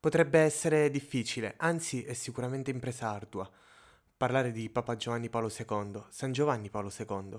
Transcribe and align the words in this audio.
Potrebbe 0.00 0.38
essere 0.38 0.88
difficile, 0.88 1.56
anzi 1.58 2.02
è 2.02 2.14
sicuramente 2.14 2.70
impresa 2.70 3.10
ardua, 3.10 3.46
parlare 4.16 4.50
di 4.50 4.70
Papa 4.70 4.96
Giovanni 4.96 5.28
Paolo 5.28 5.52
II, 5.54 6.04
San 6.08 6.32
Giovanni 6.32 6.70
Paolo 6.70 6.90
II. 6.96 7.38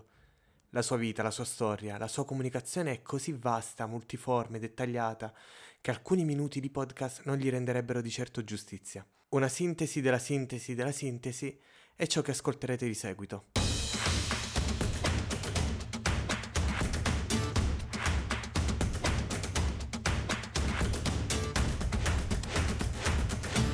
La 0.69 0.83
sua 0.83 0.97
vita, 0.97 1.24
la 1.24 1.32
sua 1.32 1.43
storia, 1.43 1.97
la 1.97 2.08
sua 2.08 2.24
comunicazione 2.24 2.92
è 2.92 3.01
così 3.01 3.32
vasta, 3.32 3.87
multiforme, 3.87 4.59
dettagliata, 4.59 5.33
che 5.82 5.89
alcuni 5.89 6.24
minuti 6.24 6.59
di 6.59 6.69
podcast 6.69 7.24
non 7.24 7.37
gli 7.37 7.50
renderebbero 7.50 8.00
di 8.00 8.11
certo 8.11 8.43
giustizia. 8.43 9.04
Una 9.30 9.48
sintesi 9.48 10.00
della 10.00 10.20
sintesi 10.20 10.75
della 10.75 10.91
sintesi 10.91 11.59
è 11.96 12.05
ciò 12.05 12.21
che 12.21 12.30
ascolterete 12.30 12.86
di 12.86 12.93
seguito. 12.93 13.61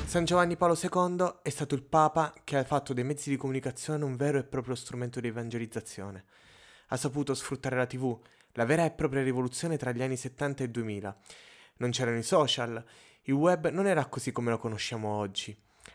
San 0.08 0.24
Giovanni 0.24 0.56
Paolo 0.56 0.74
II 0.74 1.40
è 1.42 1.50
stato 1.50 1.74
il 1.74 1.82
Papa 1.82 2.32
che 2.42 2.56
ha 2.56 2.64
fatto 2.64 2.94
dei 2.94 3.04
mezzi 3.04 3.28
di 3.28 3.36
comunicazione 3.36 4.04
un 4.04 4.16
vero 4.16 4.38
e 4.38 4.42
proprio 4.42 4.74
strumento 4.74 5.20
di 5.20 5.28
evangelizzazione. 5.28 6.24
Ha 6.86 6.96
saputo 6.96 7.34
sfruttare 7.34 7.76
la 7.76 7.84
TV, 7.84 8.18
la 8.52 8.64
vera 8.64 8.86
e 8.86 8.90
propria 8.90 9.22
rivoluzione 9.22 9.76
tra 9.76 9.92
gli 9.92 10.00
anni 10.00 10.16
70 10.16 10.64
e 10.64 10.70
2000. 10.70 11.18
Non 11.76 11.90
c'erano 11.90 12.16
i 12.16 12.22
social, 12.22 12.82
il 13.24 13.34
web 13.34 13.68
non 13.68 13.86
era 13.86 14.06
così 14.06 14.32
come 14.32 14.48
lo 14.48 14.56
conosciamo 14.56 15.10
oggi. 15.10 15.54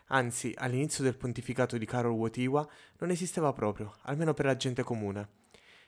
Anzi, 0.09 0.53
all'inizio 0.57 1.03
del 1.03 1.17
pontificato 1.17 1.79
di 1.79 1.85
Karol 1.87 2.11
Wojtyła 2.11 2.69
non 2.99 3.09
esisteva 3.09 3.51
proprio, 3.51 3.95
almeno 4.03 4.35
per 4.35 4.45
la 4.45 4.55
gente 4.55 4.83
comune. 4.83 5.27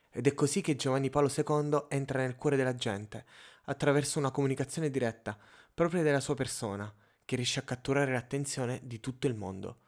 Ed 0.09 0.25
è 0.25 0.33
così 0.33 0.61
che 0.61 0.75
Giovanni 0.75 1.11
Paolo 1.11 1.29
II 1.31 1.85
entra 1.89 2.21
nel 2.21 2.37
cuore 2.37 2.57
della 2.57 2.73
gente, 2.73 3.23
attraverso 3.65 4.17
una 4.17 4.31
comunicazione 4.31 4.89
diretta, 4.89 5.37
propria 5.75 6.01
della 6.01 6.19
sua 6.19 6.33
persona, 6.33 6.91
che 7.25 7.35
riesce 7.35 7.59
a 7.59 7.63
catturare 7.63 8.13
l'attenzione 8.13 8.79
di 8.83 8.99
tutto 8.99 9.27
il 9.27 9.35
mondo. 9.35 9.79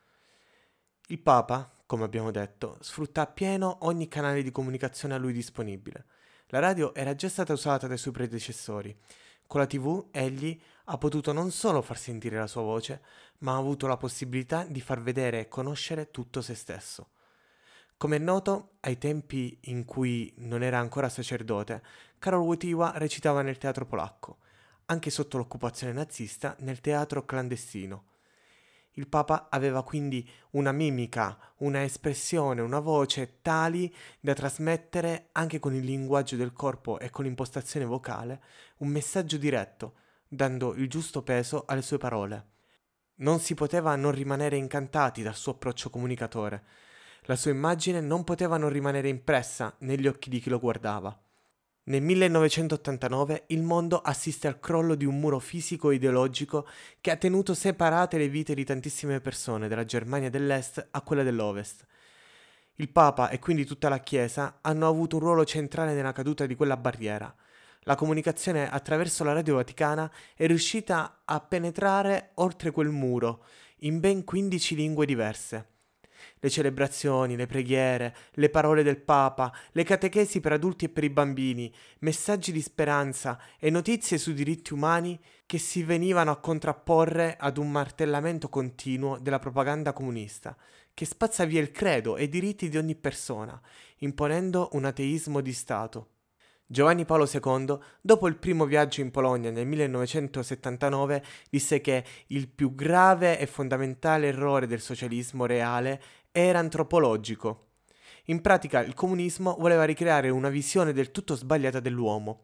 Il 1.08 1.20
Papa, 1.20 1.72
come 1.86 2.04
abbiamo 2.04 2.32
detto, 2.32 2.78
sfrutta 2.82 3.22
appieno 3.22 3.78
ogni 3.82 4.08
canale 4.08 4.42
di 4.42 4.52
comunicazione 4.52 5.14
a 5.14 5.18
lui 5.18 5.32
disponibile. 5.32 6.06
La 6.48 6.60
radio 6.60 6.94
era 6.94 7.16
già 7.16 7.30
stata 7.30 7.54
usata 7.54 7.88
dai 7.88 7.98
suoi 7.98 8.14
predecessori. 8.14 8.98
Con 9.46 9.62
la 9.62 9.68
TV 9.68 10.08
egli 10.12 10.60
ha 10.86 10.98
potuto 10.98 11.32
non 11.32 11.52
solo 11.52 11.82
far 11.82 11.98
sentire 11.98 12.38
la 12.38 12.48
sua 12.48 12.64
voce, 12.64 13.02
ma 13.40 13.54
ha 13.54 13.58
avuto 13.58 13.88
la 13.88 13.98
possibilità 13.98 14.64
di 14.64 14.82
far 14.82 15.02
vedere 15.02 15.40
e 15.40 15.48
conoscere 15.48 16.12
tutto 16.12 16.42
se 16.42 16.56
stesso. 16.56 17.12
Come 17.98 18.18
è 18.18 18.20
noto, 18.20 18.78
ai 18.82 18.98
tempi 18.98 19.58
in 19.66 19.86
cui 19.86 20.34
non 20.38 20.64
era 20.64 20.80
ancora 20.80 21.10
sacerdote, 21.10 21.82
Karol 22.20 22.42
Wojtyła 22.42 22.98
recitava 22.98 23.42
nel 23.42 23.58
teatro 23.58 23.86
polacco 23.86 24.40
anche 24.88 25.10
sotto 25.10 25.38
l'occupazione 25.38 25.94
nazista, 25.94 26.56
nel 26.60 26.82
teatro 26.82 27.26
clandestino. 27.26 28.06
Il 28.98 29.08
Papa 29.08 29.48
aveva 29.52 29.84
quindi 29.84 30.28
una 30.52 30.72
mimica, 30.72 31.38
una 31.58 31.84
espressione, 31.84 32.62
una 32.62 32.80
voce 32.80 33.42
tali 33.42 33.94
da 34.20 34.34
trasmettere, 34.34 35.30
anche 35.34 35.60
con 35.60 35.76
il 35.76 35.84
linguaggio 35.84 36.36
del 36.36 36.52
corpo 36.52 36.98
e 36.98 37.12
con 37.12 37.26
l'impostazione 37.26 37.86
vocale, 37.86 38.42
un 38.78 38.88
messaggio 38.88 39.38
diretto, 39.38 39.94
dando 40.28 40.74
il 40.74 40.90
giusto 40.90 41.22
peso 41.22 41.66
alle 41.68 41.84
sue 41.84 42.00
parole. 42.00 42.46
Non 43.18 43.40
si 43.40 43.54
poteva 43.54 43.96
non 43.96 44.12
rimanere 44.12 44.58
incantati 44.58 45.22
dal 45.22 45.36
suo 45.36 45.54
approccio 45.54 45.92
comunicatore. 45.92 46.64
La 47.24 47.36
sua 47.36 47.52
immagine 47.52 48.02
non 48.02 48.24
poteva 48.24 48.58
non 48.58 48.70
rimanere 48.70 49.10
impressa 49.10 49.76
negli 49.80 50.08
occhi 50.08 50.30
di 50.30 50.40
chi 50.40 50.50
lo 50.50 50.60
guardava. 50.60 51.16
Nel 51.88 52.02
1989 52.02 53.46
il 53.48 53.64
mondo 53.64 54.02
assiste 54.02 54.48
al 54.48 54.60
crollo 54.60 54.94
di 54.94 55.06
un 55.06 55.18
muro 55.22 55.40
fisico 55.40 55.90
e 55.90 55.96
ideologico 55.96 56.68
che 57.00 57.12
ha 57.12 57.16
tenuto 57.16 57.54
separate 57.54 58.18
le 58.18 58.28
vite 58.28 58.54
di 58.54 58.66
tantissime 58.66 59.22
persone 59.22 59.70
dalla 59.70 59.86
Germania 59.86 60.30
dell'Est 60.30 60.86
a 60.92 61.02
quella 61.02 61.24
dell'Ovest. 61.24 61.86
Il 62.76 62.90
Papa 62.90 63.30
e 63.30 63.40
quindi 63.40 63.64
tutta 63.64 63.88
la 63.88 64.00
Chiesa 64.00 64.58
hanno 64.60 64.86
avuto 64.86 65.16
un 65.16 65.22
ruolo 65.22 65.46
centrale 65.46 65.94
nella 65.94 66.12
caduta 66.12 66.46
di 66.46 66.56
quella 66.56 66.76
barriera. 66.76 67.34
La 67.84 67.96
comunicazione 67.96 68.70
attraverso 68.70 69.24
la 69.24 69.32
radio 69.32 69.56
vaticana 69.56 70.12
è 70.36 70.46
riuscita 70.46 71.22
a 71.24 71.40
penetrare 71.40 72.32
oltre 72.34 72.72
quel 72.72 72.90
muro 72.90 73.46
in 73.78 74.02
ben 74.02 74.26
15 74.26 74.76
lingue 74.76 75.06
diverse 75.06 75.77
le 76.40 76.50
celebrazioni, 76.50 77.36
le 77.36 77.46
preghiere, 77.46 78.16
le 78.34 78.50
parole 78.50 78.84
del 78.84 79.00
Papa, 79.02 79.54
le 79.72 79.84
catechesi 79.84 80.40
per 80.40 80.54
adulti 80.54 80.86
e 80.86 80.90
per 80.90 81.04
i 81.04 81.10
bambini, 81.10 81.74
messaggi 82.00 82.52
di 82.52 82.62
speranza 82.62 83.40
e 83.60 83.70
notizie 83.70 84.18
sui 84.18 84.34
diritti 84.34 84.74
umani 84.74 85.20
che 85.46 85.58
si 85.58 85.84
venivano 85.84 86.32
a 86.32 86.40
contrapporre 86.40 87.38
ad 87.40 87.58
un 87.58 87.72
martellamento 87.72 88.50
continuo 88.50 89.18
della 89.18 89.40
propaganda 89.40 89.94
comunista, 89.94 90.56
che 90.94 91.06
spazza 91.06 91.46
via 91.46 91.62
il 91.62 91.72
credo 91.72 92.18
e 92.18 92.24
i 92.24 92.30
diritti 92.30 92.70
di 92.70 92.78
ogni 92.78 92.96
persona, 92.96 93.60
imponendo 94.00 94.70
un 94.74 94.86
ateismo 94.86 95.42
di 95.42 95.54
Stato. 95.54 96.10
Giovanni 96.70 97.06
Paolo 97.06 97.26
II, 97.32 97.78
dopo 98.02 98.28
il 98.28 98.36
primo 98.36 98.66
viaggio 98.66 99.00
in 99.00 99.10
Polonia 99.10 99.52
nel 99.52 99.66
1979, 99.66 101.24
disse 101.50 101.80
che 101.80 102.04
il 102.28 102.50
più 102.50 102.76
grave 102.76 103.40
e 103.40 103.48
fondamentale 103.48 104.28
errore 104.28 104.68
del 104.68 104.82
socialismo 104.82 105.46
reale 105.46 106.02
era 106.30 106.60
antropologico. 106.60 107.68
In 108.26 108.42
pratica 108.42 108.82
il 108.82 108.94
comunismo 108.94 109.56
voleva 109.58 109.86
ricreare 109.86 110.28
una 110.28 110.50
visione 110.50 110.92
del 110.92 111.12
tutto 111.12 111.36
sbagliata 111.36 111.80
dell'uomo. 111.80 112.44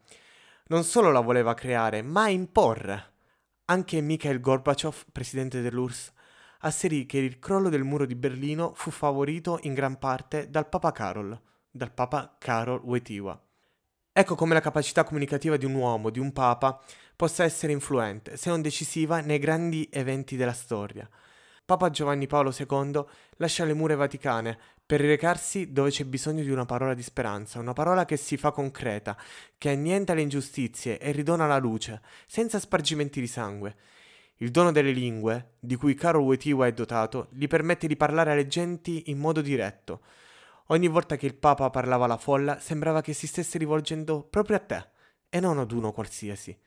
Non 0.68 0.84
solo 0.84 1.12
la 1.12 1.20
voleva 1.20 1.52
creare, 1.52 2.00
ma 2.00 2.30
imporre. 2.30 3.12
Anche 3.66 4.00
Mikhail 4.00 4.40
Gorbachev, 4.40 5.04
presidente 5.12 5.60
dell'URSS, 5.60 6.12
asserì 6.60 7.04
che 7.04 7.18
il 7.18 7.38
crollo 7.38 7.68
del 7.68 7.84
muro 7.84 8.06
di 8.06 8.14
Berlino 8.14 8.72
fu 8.74 8.90
favorito 8.90 9.58
in 9.64 9.74
gran 9.74 9.98
parte 9.98 10.48
dal 10.48 10.66
Papa 10.66 10.92
Karol, 10.92 11.38
dal 11.70 11.92
Papa 11.92 12.36
Karol 12.38 12.80
Wojtyła. 12.82 13.38
Ecco 14.16 14.36
come 14.36 14.54
la 14.54 14.60
capacità 14.60 15.02
comunicativa 15.02 15.56
di 15.56 15.64
un 15.64 15.74
uomo, 15.74 16.08
di 16.08 16.20
un 16.20 16.32
papa, 16.32 16.80
possa 17.16 17.42
essere 17.42 17.72
influente, 17.72 18.36
se 18.36 18.48
non 18.48 18.62
decisiva, 18.62 19.18
nei 19.18 19.40
grandi 19.40 19.88
eventi 19.90 20.36
della 20.36 20.52
storia. 20.52 21.10
Papa 21.64 21.90
Giovanni 21.90 22.28
Paolo 22.28 22.54
II 22.56 23.04
lascia 23.38 23.64
le 23.64 23.74
mura 23.74 23.96
vaticane 23.96 24.56
per 24.86 25.00
recarsi 25.00 25.72
dove 25.72 25.90
c'è 25.90 26.04
bisogno 26.04 26.44
di 26.44 26.50
una 26.50 26.64
parola 26.64 26.94
di 26.94 27.02
speranza, 27.02 27.58
una 27.58 27.72
parola 27.72 28.04
che 28.04 28.16
si 28.16 28.36
fa 28.36 28.52
concreta, 28.52 29.18
che 29.58 29.70
annienta 29.70 30.14
le 30.14 30.20
ingiustizie 30.20 31.00
e 31.00 31.10
ridona 31.10 31.48
la 31.48 31.58
luce, 31.58 32.00
senza 32.28 32.60
spargimenti 32.60 33.18
di 33.18 33.26
sangue. 33.26 33.74
Il 34.36 34.52
dono 34.52 34.70
delle 34.70 34.92
lingue, 34.92 35.54
di 35.58 35.74
cui 35.74 35.94
Karol 35.94 36.22
Wojtyła 36.22 36.68
è 36.68 36.72
dotato, 36.72 37.30
gli 37.32 37.48
permette 37.48 37.88
di 37.88 37.96
parlare 37.96 38.30
alle 38.30 38.46
genti 38.46 39.10
in 39.10 39.18
modo 39.18 39.40
diretto, 39.40 40.02
Ogni 40.68 40.88
volta 40.88 41.16
che 41.16 41.26
il 41.26 41.34
Papa 41.34 41.68
parlava 41.68 42.06
alla 42.06 42.16
folla 42.16 42.58
sembrava 42.58 43.02
che 43.02 43.12
si 43.12 43.26
stesse 43.26 43.58
rivolgendo 43.58 44.22
proprio 44.22 44.56
a 44.56 44.60
te 44.60 44.88
e 45.28 45.38
non 45.38 45.58
ad 45.58 45.70
uno 45.72 45.92
qualsiasi. 45.92 46.58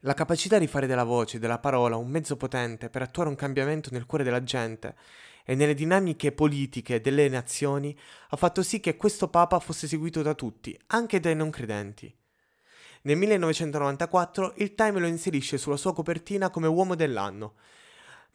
La 0.00 0.12
capacità 0.12 0.58
di 0.58 0.66
fare 0.66 0.86
della 0.86 1.04
voce, 1.04 1.38
della 1.38 1.58
parola, 1.58 1.96
un 1.96 2.08
mezzo 2.08 2.36
potente 2.36 2.90
per 2.90 3.00
attuare 3.00 3.30
un 3.30 3.34
cambiamento 3.34 3.88
nel 3.92 4.04
cuore 4.04 4.24
della 4.24 4.42
gente 4.42 4.94
e 5.42 5.54
nelle 5.54 5.72
dinamiche 5.72 6.32
politiche 6.32 7.00
delle 7.00 7.30
nazioni 7.30 7.98
ha 8.28 8.36
fatto 8.36 8.62
sì 8.62 8.78
che 8.78 8.96
questo 8.96 9.28
Papa 9.28 9.58
fosse 9.58 9.88
seguito 9.88 10.20
da 10.20 10.34
tutti, 10.34 10.78
anche 10.88 11.18
dai 11.18 11.34
non 11.34 11.48
credenti. 11.48 12.14
Nel 13.02 13.16
1994 13.16 14.54
il 14.56 14.74
Time 14.74 15.00
lo 15.00 15.06
inserisce 15.06 15.56
sulla 15.56 15.78
sua 15.78 15.94
copertina 15.94 16.50
come 16.50 16.66
uomo 16.66 16.94
dell'anno 16.94 17.54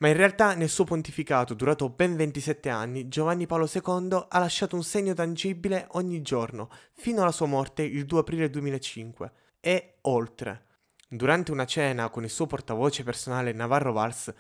ma 0.02 0.08
in 0.08 0.16
realtà 0.16 0.56
nel 0.56 0.70
suo 0.70 0.84
pontificato, 0.84 1.54
durato 1.54 1.88
ben 1.90 2.16
27 2.16 2.70
anni, 2.70 3.08
Giovanni 3.08 3.46
Paolo 3.46 3.70
II 3.72 4.26
ha 4.30 4.40
lasciato 4.40 4.76
un 4.76 4.84
segno 4.84 5.14
tangibile 5.14 5.86
ogni 5.92 6.24
giorno, 6.24 6.70
fino 6.94 7.22
alla 7.22 7.32
sua 7.32 7.46
morte 7.46 7.84
il 7.84 8.06
2 8.06 8.20
aprile 8.20 8.50
2005, 8.50 9.32
e 9.60 9.98
oltre. 10.02 10.66
Durante 11.08 11.52
una 11.52 11.66
cena 11.66 12.10
con 12.10 12.24
il 12.24 12.32
suo 12.32 12.48
portavoce 12.48 13.04
personale 13.04 13.52
Navarro 13.52 13.94
Valls, 13.94 14.34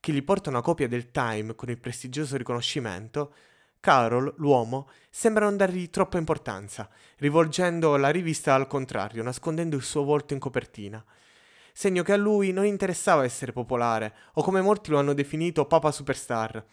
che 0.00 0.12
gli 0.12 0.22
porta 0.22 0.48
una 0.48 0.62
copia 0.62 0.88
del 0.88 1.10
Time 1.10 1.54
con 1.54 1.68
il 1.68 1.78
prestigioso 1.78 2.38
riconoscimento, 2.38 3.34
Carol, 3.80 4.32
l'uomo, 4.38 4.88
sembra 5.10 5.44
non 5.44 5.58
dargli 5.58 5.90
troppa 5.90 6.16
importanza, 6.16 6.88
rivolgendo 7.18 7.96
la 7.96 8.08
rivista 8.08 8.54
al 8.54 8.66
contrario, 8.66 9.22
nascondendo 9.22 9.76
il 9.76 9.82
suo 9.82 10.04
volto 10.04 10.32
in 10.32 10.40
copertina 10.40 11.04
segno 11.72 12.02
che 12.02 12.12
a 12.12 12.16
lui 12.16 12.52
non 12.52 12.66
interessava 12.66 13.24
essere 13.24 13.52
popolare, 13.52 14.14
o 14.34 14.42
come 14.42 14.60
molti 14.60 14.90
lo 14.90 14.98
hanno 14.98 15.14
definito 15.14 15.66
Papa 15.66 15.90
Superstar. 15.90 16.64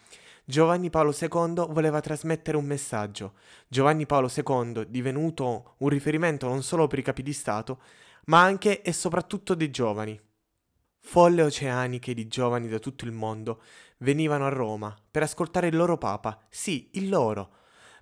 Giovanni 0.44 0.90
Paolo 0.90 1.14
II 1.18 1.66
voleva 1.68 2.00
trasmettere 2.00 2.56
un 2.56 2.64
messaggio. 2.64 3.34
Giovanni 3.68 4.06
Paolo 4.06 4.30
II, 4.34 4.86
divenuto 4.88 5.74
un 5.78 5.88
riferimento 5.88 6.48
non 6.48 6.62
solo 6.62 6.86
per 6.86 6.98
i 6.98 7.02
capi 7.02 7.22
di 7.22 7.32
Stato, 7.32 7.80
ma 8.26 8.42
anche 8.42 8.82
e 8.82 8.92
soprattutto 8.92 9.54
dei 9.54 9.70
giovani. 9.70 10.20
Folle 11.02 11.42
oceaniche 11.42 12.14
di 12.14 12.28
giovani 12.28 12.68
da 12.68 12.78
tutto 12.78 13.04
il 13.04 13.12
mondo 13.12 13.62
venivano 13.98 14.44
a 14.44 14.50
Roma 14.50 14.94
per 15.10 15.22
ascoltare 15.22 15.68
il 15.68 15.76
loro 15.76 15.96
Papa, 15.96 16.44
sì, 16.50 16.90
il 16.92 17.08
loro, 17.08 17.54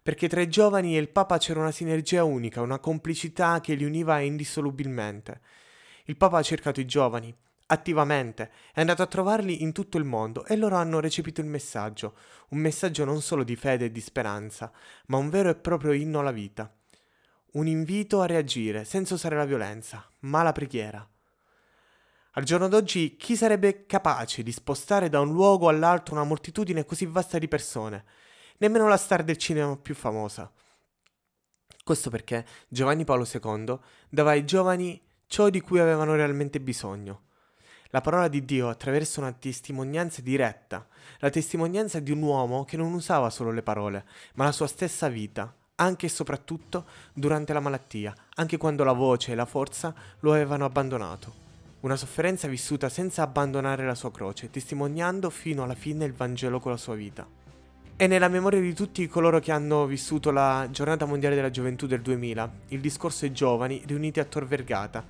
perché 0.03 0.29
tra 0.29 0.41
i 0.41 0.49
giovani 0.49 0.97
e 0.97 1.01
il 1.01 1.11
Papa 1.11 1.39
c'era 1.39 1.61
una 1.61 1.71
sinergia 1.71 2.25
unica, 2.25 2.61
una 2.61 2.79
complicità 2.79 3.61
che 3.61 3.75
li 3.75 3.85
univa 3.85 4.21
indissolubilmente. 4.21 5.41
Il 6.09 6.17
Papa 6.17 6.39
ha 6.39 6.43
cercato 6.43 6.81
i 6.81 6.87
giovani, 6.87 7.35
attivamente, 7.67 8.51
è 8.73 8.81
andato 8.81 9.03
a 9.03 9.07
trovarli 9.07 9.63
in 9.63 9.73
tutto 9.73 9.99
il 9.99 10.05
mondo 10.05 10.47
e 10.47 10.57
loro 10.57 10.77
hanno 10.77 11.01
recepito 11.01 11.43
il 11.43 11.47
messaggio, 11.47 12.17
un 12.49 12.59
messaggio 12.61 13.05
non 13.05 13.21
solo 13.21 13.45
di 13.45 13.57
fede 13.57 13.85
e 13.85 13.93
di 13.93 14.01
speranza, 14.01 14.73
ma 15.09 15.19
un 15.19 15.29
vero 15.29 15.51
e 15.51 15.55
proprio 15.55 15.93
inno 15.93 16.21
alla 16.21 16.31
vita. 16.31 16.75
Un 17.53 17.67
invito 17.67 18.23
a 18.23 18.27
reagire 18.27 18.85
senza 18.85 19.13
usare 19.13 19.37
la 19.37 19.45
violenza, 19.45 20.11
ma 20.21 20.43
la 20.43 20.53
preghiera. 20.53 21.07
Al 22.33 22.43
giorno 22.43 22.69
d'oggi 22.69 23.17
chi 23.17 23.37
sarebbe 23.37 23.85
capace 23.85 24.43
di 24.43 24.53
spostare 24.53 25.11
da 25.11 25.21
un 25.21 25.31
luogo 25.31 25.69
all'altro 25.69 26.15
una 26.15 26.25
moltitudine 26.25 26.87
così 26.87 27.05
vasta 27.05 27.37
di 27.37 27.49
persone? 27.49 28.05
Nemmeno 28.59 28.89
la 28.89 28.97
star 28.97 29.23
del 29.25 29.37
cinema 29.37 29.77
più 29.77 29.95
famosa. 29.95 30.51
Questo 31.85 32.09
perché 32.09 32.47
Giovanni 32.69 33.05
Paolo 33.05 33.27
II 33.31 33.79
dava 34.09 34.31
ai 34.31 34.47
giovani 34.47 35.07
ciò 35.29 35.51
di 35.51 35.61
cui 35.61 35.79
avevano 35.79 36.17
realmente 36.17 36.59
bisogno. 36.59 37.21
La 37.91 38.01
parola 38.01 38.29
di 38.29 38.45
Dio 38.45 38.69
attraverso 38.69 39.21
una 39.21 39.33
testimonianza 39.33 40.21
diretta, 40.21 40.87
la 41.21 41.31
testimonianza 41.31 42.01
di 42.01 42.11
un 42.11 42.23
uomo 42.23 42.65
che 42.65 42.77
non 42.77 42.93
usava 42.93 43.31
solo 43.31 43.51
le 43.51 43.63
parole, 43.63 44.05
ma 44.35 44.45
la 44.45 44.53
sua 44.53 44.67
stessa 44.67 45.09
vita, 45.09 45.55
anche 45.77 46.07
e 46.07 46.11
soprattutto 46.11 46.87
durante 47.13 47.53
la 47.53 47.61
malattia, 47.61 48.13
anche 48.35 48.57
quando 48.57 48.85
la 48.85 48.93
voce 48.93 49.33
e 49.33 49.35
la 49.35 49.47
forza 49.47 49.95
lo 50.21 50.33
avevano 50.33 50.65
abbandonato. 50.65 51.47
Una 51.81 51.97
sofferenza 51.97 52.49
vissuta 52.49 52.89
senza 52.89 53.23
abbandonare 53.23 53.87
la 53.87 53.95
sua 53.95 54.11
croce, 54.11 54.51
testimoniando 54.51 55.31
fino 55.31 55.63
alla 55.63 55.77
fine 55.77 56.05
il 56.05 56.13
Vangelo 56.13 56.59
con 56.59 56.73
la 56.73 56.79
sua 56.79 56.95
vita. 56.95 57.38
È 57.99 58.07
nella 58.07 58.29
memoria 58.29 58.61
di 58.61 58.75
tutti 58.75 59.09
coloro 59.09 59.41
che 59.41 59.51
hanno 59.51 59.85
vissuto 59.85 60.31
la 60.31 60.69
Giornata 60.71 61.05
Mondiale 61.05 61.35
della 61.35 61.51
Gioventù 61.51 61.89
del 61.89 62.01
2000, 62.01 62.53
il 62.69 62.79
discorso 62.79 63.25
ai 63.25 63.33
giovani 63.33 63.83
riuniti 63.87 64.21
a 64.21 64.25
Tor 64.25 64.47
Vergata, 64.47 65.05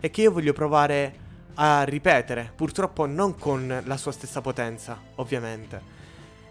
e 0.00 0.10
che 0.10 0.22
io 0.22 0.32
voglio 0.32 0.52
provare 0.52 1.14
a 1.54 1.84
ripetere, 1.84 2.50
purtroppo 2.52 3.06
non 3.06 3.36
con 3.38 3.80
la 3.84 3.96
sua 3.96 4.10
stessa 4.10 4.40
potenza, 4.40 5.00
ovviamente. 5.14 5.80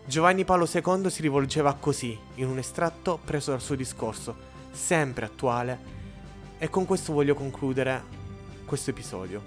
Giovanni 0.06 0.46
Paolo 0.46 0.66
II 0.66 1.10
si 1.10 1.22
rivolgeva 1.22 1.74
così, 1.74 2.18
in 2.36 2.48
un 2.48 2.58
estratto 2.58 3.20
preso 3.22 3.52
dal 3.52 3.60
suo 3.60 3.76
discorso, 3.76 4.34
sempre 4.72 5.26
attuale, 5.26 5.78
e 6.58 6.70
con 6.70 6.86
questo 6.86 7.12
voglio 7.12 7.36
concludere 7.36 8.02
questo 8.64 8.92
episodio. 8.92 9.44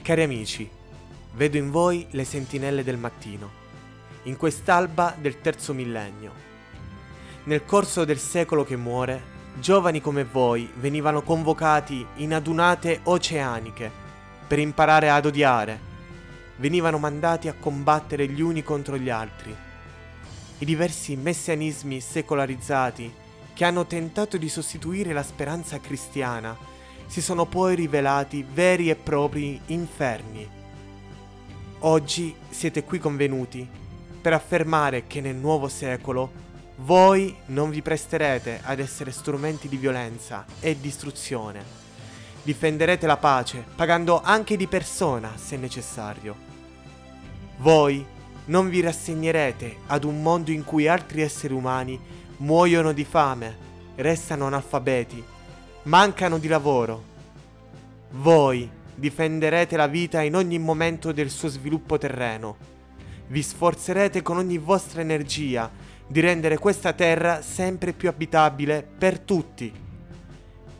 Cari 0.00 0.22
amici, 0.22 0.80
vedo 1.34 1.56
in 1.56 1.70
voi 1.70 2.06
le 2.10 2.24
sentinelle 2.24 2.84
del 2.84 2.98
mattino, 2.98 3.50
in 4.24 4.36
quest'alba 4.36 5.14
del 5.18 5.40
terzo 5.40 5.72
millennio. 5.72 6.32
Nel 7.44 7.64
corso 7.64 8.04
del 8.04 8.18
secolo 8.18 8.64
che 8.64 8.76
muore, 8.76 9.30
giovani 9.58 10.00
come 10.00 10.24
voi 10.24 10.70
venivano 10.76 11.22
convocati 11.22 12.06
in 12.16 12.34
adunate 12.34 13.00
oceaniche 13.04 13.90
per 14.46 14.58
imparare 14.58 15.10
ad 15.10 15.26
odiare, 15.26 15.90
venivano 16.56 16.98
mandati 16.98 17.48
a 17.48 17.54
combattere 17.58 18.28
gli 18.28 18.40
uni 18.40 18.62
contro 18.62 18.96
gli 18.96 19.08
altri. 19.10 19.54
I 20.58 20.64
diversi 20.64 21.16
messianismi 21.16 22.00
secolarizzati 22.00 23.12
che 23.54 23.64
hanno 23.64 23.86
tentato 23.86 24.36
di 24.36 24.48
sostituire 24.48 25.12
la 25.12 25.22
speranza 25.22 25.80
cristiana 25.80 26.56
si 27.06 27.20
sono 27.20 27.46
poi 27.46 27.74
rivelati 27.74 28.46
veri 28.48 28.88
e 28.88 28.94
propri 28.94 29.60
inferni. 29.66 30.61
Oggi 31.84 32.32
siete 32.48 32.84
qui 32.84 33.00
convenuti 33.00 33.68
per 34.20 34.32
affermare 34.32 35.08
che 35.08 35.20
nel 35.20 35.34
nuovo 35.34 35.66
secolo 35.66 36.30
voi 36.76 37.34
non 37.46 37.70
vi 37.70 37.82
presterete 37.82 38.60
ad 38.62 38.78
essere 38.78 39.10
strumenti 39.10 39.68
di 39.68 39.76
violenza 39.76 40.44
e 40.60 40.78
distruzione. 40.78 41.64
Difenderete 42.44 43.04
la 43.08 43.16
pace, 43.16 43.64
pagando 43.74 44.20
anche 44.22 44.56
di 44.56 44.68
persona 44.68 45.32
se 45.36 45.56
necessario. 45.56 46.36
Voi 47.56 48.06
non 48.44 48.68
vi 48.68 48.80
rassegnerete 48.80 49.78
ad 49.88 50.04
un 50.04 50.22
mondo 50.22 50.52
in 50.52 50.62
cui 50.62 50.86
altri 50.86 51.22
esseri 51.22 51.52
umani 51.52 51.98
muoiono 52.38 52.92
di 52.92 53.04
fame, 53.04 53.56
restano 53.96 54.46
analfabeti, 54.46 55.22
mancano 55.84 56.38
di 56.38 56.46
lavoro. 56.46 57.02
Voi 58.10 58.70
difenderete 58.94 59.76
la 59.76 59.86
vita 59.86 60.22
in 60.22 60.36
ogni 60.36 60.58
momento 60.58 61.12
del 61.12 61.30
suo 61.30 61.48
sviluppo 61.48 61.98
terreno. 61.98 62.56
Vi 63.28 63.42
sforzerete 63.42 64.22
con 64.22 64.36
ogni 64.36 64.58
vostra 64.58 65.00
energia 65.00 65.70
di 66.06 66.20
rendere 66.20 66.58
questa 66.58 66.92
terra 66.92 67.40
sempre 67.42 67.92
più 67.92 68.08
abitabile 68.08 68.86
per 68.98 69.18
tutti. 69.18 69.72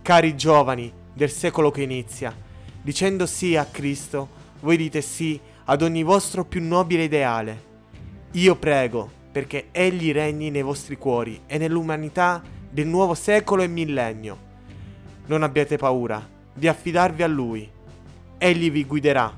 Cari 0.03 0.37
giovani 0.37 0.93
del 1.15 1.31
secolo 1.31 1.71
che 1.71 1.83
inizia, 1.83 2.35
dicendo 2.83 3.27
sì 3.27 3.57
a 3.57 3.65
Cristo, 3.65 4.29
voi 4.61 4.77
dite 4.77 5.01
sì 5.01 5.41
ad 5.65 5.83
ogni 5.83 6.03
vostro 6.03 6.45
più 6.45 6.63
nobile 6.63 7.05
ideale. 7.05 7.71
Io 8.33 8.57
prego 8.57 9.11
perché 9.33 9.69
Egli 9.73 10.13
regni 10.13 10.51
nei 10.51 10.63
vostri 10.63 10.97
cuori 10.97 11.41
e 11.47 11.57
nell'umanità 11.57 12.43
del 12.69 12.87
nuovo 12.87 13.15
secolo 13.15 13.63
e 13.63 13.69
millennio. 13.69 14.51
Non 15.27 15.43
abbiate 15.43 15.77
paura 15.77 16.29
di 16.53 16.69
affidarvi 16.69 17.23
a 17.23 17.27
Lui. 17.27 17.71
Egli 18.45 18.73
vi 18.73 18.85
guiderà, 18.85 19.33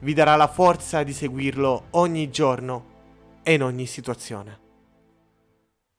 vi 0.00 0.12
darà 0.12 0.34
la 0.34 0.48
forza 0.48 1.04
di 1.04 1.12
seguirlo 1.12 1.84
ogni 1.90 2.30
giorno 2.30 2.84
e 3.44 3.52
in 3.52 3.62
ogni 3.62 3.86
situazione. 3.86 4.69